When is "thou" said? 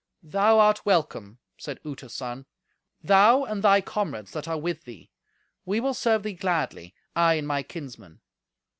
0.23-0.57, 3.03-3.43